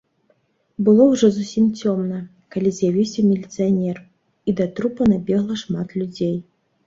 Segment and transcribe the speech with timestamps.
[0.85, 2.21] Было ўжо зусім цёмна,
[2.55, 3.97] калі з'явіўся міліцыянер,
[4.49, 6.35] і да трупа набегла шмат людзей.